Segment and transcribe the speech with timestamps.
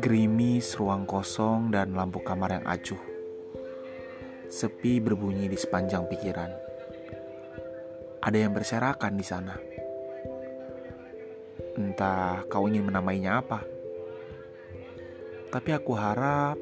[0.00, 2.96] Gerimis, ruang kosong, dan lampu kamar yang acuh.
[4.48, 6.48] Sepi berbunyi di sepanjang pikiran.
[8.24, 9.60] Ada yang berserakan di sana.
[11.76, 13.60] Entah kau ingin menamainya apa.
[15.52, 16.56] Tapi aku harap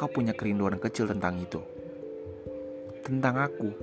[0.00, 1.60] kau punya kerinduan kecil tentang itu.
[3.04, 3.76] Tentang aku.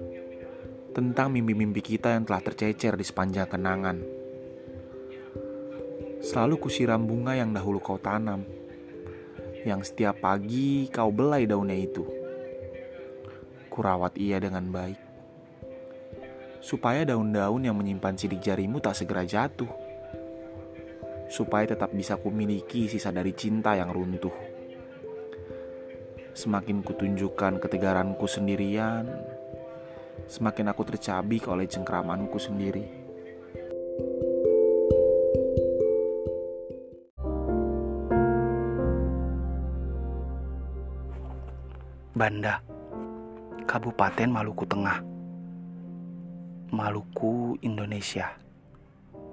[0.97, 4.01] Tentang mimpi-mimpi kita yang telah tercecer di sepanjang kenangan.
[6.25, 8.56] Selalu kusiram bunga yang dahulu kau tanam
[9.65, 12.03] yang setiap pagi kau belai daunnya itu.
[13.71, 14.99] Kurawat ia dengan baik,
[16.61, 19.69] supaya daun-daun yang menyimpan sidik jarimu tak segera jatuh,
[21.29, 24.33] supaya tetap bisa kumiliki sisa dari cinta yang runtuh.
[26.33, 29.09] Semakin kutunjukkan ketegaranku sendirian,
[30.25, 32.85] semakin aku tercabik oleh cengkramanku sendiri.
[42.17, 42.65] Banda,
[43.69, 45.05] Kabupaten Maluku Tengah,
[46.73, 48.33] Maluku, Indonesia,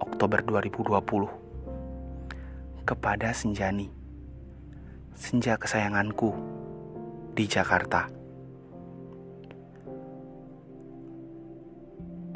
[0.04, 2.84] Oktober 2020.
[2.84, 3.88] Kepada Senjani,
[5.16, 6.28] senja kesayanganku
[7.32, 8.12] di Jakarta.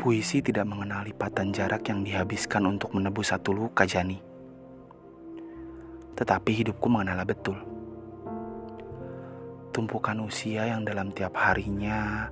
[0.00, 4.16] Puisi tidak mengenal lipatan jarak yang dihabiskan untuk menebus satu luka Jani.
[6.16, 7.67] Tetapi hidupku mengenal betul
[9.78, 12.26] tumpukan usia yang dalam tiap harinya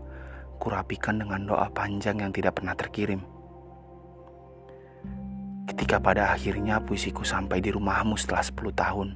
[0.59, 3.23] kurapikan dengan doa panjang yang tidak pernah terkirim.
[5.71, 9.09] Ketika pada akhirnya puisiku sampai di rumahmu setelah 10 tahun.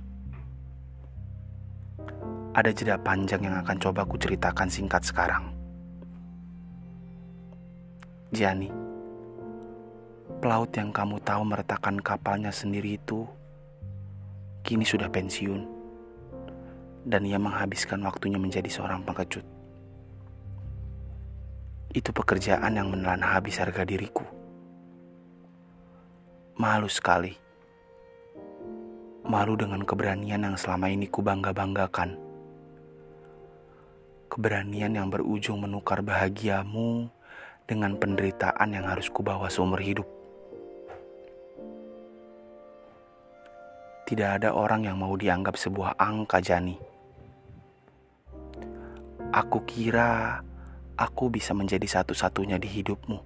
[2.55, 5.51] Ada jeda panjang yang akan coba ku ceritakan singkat sekarang.
[8.31, 8.71] Jani,
[10.39, 13.27] pelaut yang kamu tahu meretakan kapalnya sendiri itu
[14.63, 15.80] kini sudah pensiun
[17.05, 19.45] dan ia menghabiskan waktunya menjadi seorang pengecut.
[21.91, 24.23] Itu pekerjaan yang menelan habis harga diriku.
[26.61, 27.35] Malu sekali.
[29.25, 32.15] Malu dengan keberanian yang selama ini ku bangga-banggakan.
[34.31, 37.11] Keberanian yang berujung menukar bahagiamu
[37.67, 40.07] dengan penderitaan yang harus kubawa seumur hidup.
[44.07, 46.90] Tidak ada orang yang mau dianggap sebuah angka jani
[49.31, 50.43] Aku kira
[50.99, 53.23] aku bisa menjadi satu-satunya di hidupmu.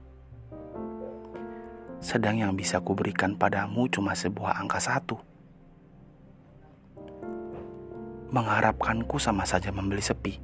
[2.04, 5.16] Sedang yang bisa kuberikan padamu cuma sebuah angka satu.
[8.37, 10.37] Mengharapkanku sama saja membeli sepi.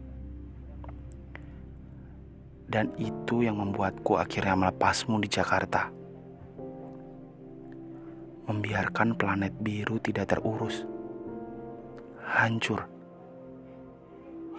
[2.64, 5.92] Dan itu yang membuatku akhirnya melepasmu di Jakarta.
[8.48, 10.88] Membiarkan planet biru tidak terurus.
[12.24, 12.99] Hancur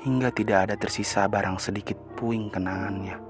[0.02, 3.22] hingga tidak ada tersisa barang sedikit puing kenangannya.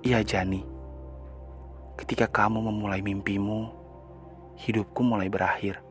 [0.00, 0.64] Iya Jani,
[2.00, 3.68] ketika kamu memulai mimpimu,
[4.56, 5.84] hidupku mulai berakhir.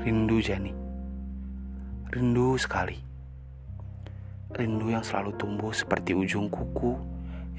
[0.00, 0.72] Rindu Jani,
[2.08, 2.96] rindu sekali.
[4.56, 6.96] Rindu yang selalu tumbuh seperti ujung kuku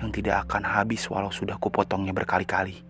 [0.02, 2.82] yang tidak akan habis walau sudah kupotongnya berkali-kali.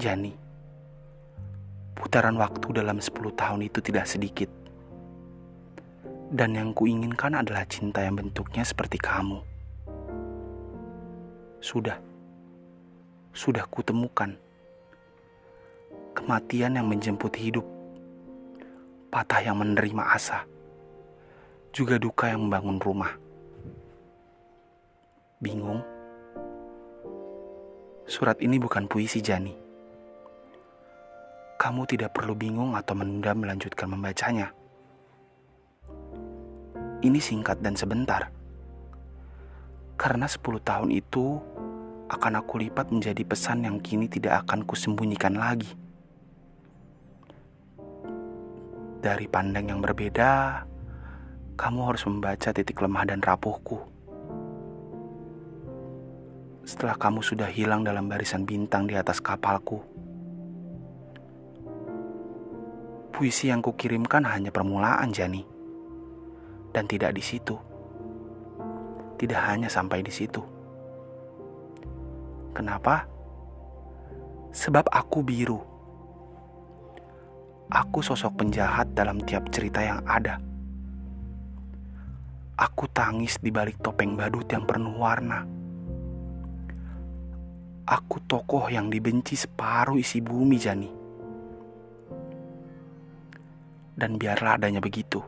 [0.00, 0.32] Jani,
[2.10, 4.50] Putaran waktu dalam 10 tahun itu tidak sedikit.
[6.26, 9.38] Dan yang kuinginkan adalah cinta yang bentuknya seperti kamu.
[11.62, 12.02] Sudah.
[13.30, 14.34] Sudah kutemukan.
[16.10, 17.62] Kematian yang menjemput hidup.
[19.14, 20.42] Patah yang menerima asa.
[21.70, 23.14] Juga duka yang membangun rumah.
[25.38, 25.78] Bingung?
[28.10, 29.59] Surat ini bukan puisi Jani
[31.60, 34.48] kamu tidak perlu bingung atau menunda melanjutkan membacanya.
[37.04, 38.32] Ini singkat dan sebentar.
[40.00, 41.36] Karena 10 tahun itu
[42.08, 45.68] akan aku lipat menjadi pesan yang kini tidak akan kusembunyikan lagi.
[49.04, 50.64] Dari pandang yang berbeda,
[51.60, 53.84] kamu harus membaca titik lemah dan rapuhku.
[56.64, 59.99] Setelah kamu sudah hilang dalam barisan bintang di atas kapalku,
[63.20, 65.44] Puisi yang kukirimkan hanya permulaan, Jani.
[66.72, 67.52] Dan tidak di situ.
[69.20, 70.40] Tidak hanya sampai di situ.
[72.56, 73.04] Kenapa?
[74.56, 75.60] Sebab aku biru.
[77.68, 80.40] Aku sosok penjahat dalam tiap cerita yang ada.
[82.56, 85.44] Aku tangis di balik topeng badut yang penuh warna.
[87.84, 90.99] Aku tokoh yang dibenci separuh isi bumi, Jani.
[94.00, 95.20] Dan biarlah adanya begitu.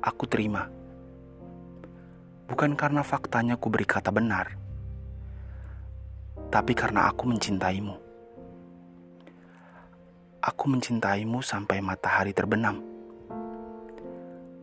[0.00, 0.64] Aku terima.
[2.48, 4.56] Bukan karena faktanya ku beri kata benar,
[6.48, 7.96] tapi karena aku mencintaimu.
[10.44, 12.84] Aku mencintaimu sampai matahari terbenam,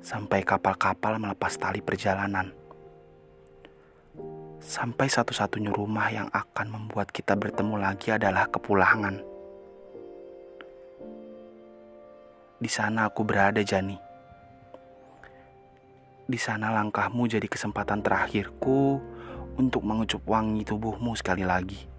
[0.02, 2.54] sampai kapal-kapal melepas tali perjalanan
[4.62, 9.31] sampai satu-satunya rumah yang akan membuat kita bertemu lagi adalah kepulangan.
[12.62, 13.98] Di sana aku berada, Jani.
[16.30, 19.02] Di sana langkahmu jadi kesempatan terakhirku
[19.58, 21.90] untuk mengucup wangi tubuhmu sekali lagi.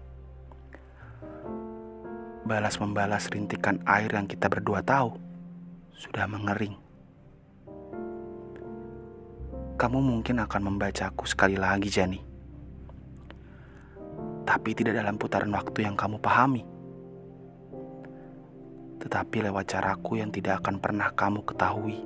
[2.47, 5.19] Balas membalas rintikan air yang kita berdua tahu
[5.99, 6.79] sudah mengering.
[9.75, 12.33] Kamu mungkin akan membacaku sekali lagi, Jani
[14.43, 16.61] tapi tidak dalam putaran waktu yang kamu pahami,
[19.03, 21.99] tetapi lewat caraku yang tidak akan pernah kamu ketahui.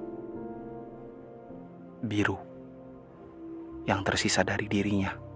[2.01, 2.37] Biru
[3.85, 5.26] yang tersisa dari dirinya.